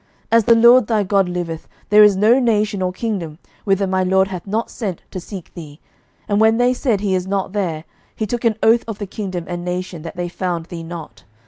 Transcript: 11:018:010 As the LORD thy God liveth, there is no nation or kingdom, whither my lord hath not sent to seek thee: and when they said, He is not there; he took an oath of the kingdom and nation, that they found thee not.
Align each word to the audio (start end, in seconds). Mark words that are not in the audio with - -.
11:018:010 0.31 0.31
As 0.39 0.43
the 0.45 0.55
LORD 0.55 0.87
thy 0.87 1.03
God 1.03 1.29
liveth, 1.29 1.67
there 1.89 2.03
is 2.03 2.15
no 2.15 2.39
nation 2.39 2.81
or 2.81 2.91
kingdom, 2.91 3.37
whither 3.65 3.85
my 3.85 4.01
lord 4.03 4.29
hath 4.29 4.47
not 4.47 4.71
sent 4.71 5.03
to 5.11 5.19
seek 5.19 5.53
thee: 5.53 5.79
and 6.27 6.41
when 6.41 6.57
they 6.57 6.73
said, 6.73 7.01
He 7.01 7.13
is 7.13 7.27
not 7.27 7.53
there; 7.53 7.83
he 8.15 8.25
took 8.25 8.43
an 8.43 8.57
oath 8.63 8.83
of 8.87 8.97
the 8.97 9.05
kingdom 9.05 9.45
and 9.47 9.63
nation, 9.63 10.01
that 10.01 10.15
they 10.15 10.27
found 10.27 10.65
thee 10.65 10.81
not. 10.81 11.23